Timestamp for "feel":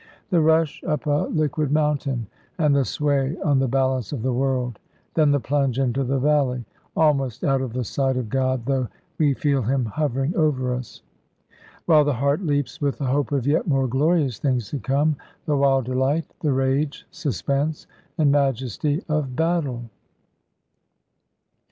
9.35-9.61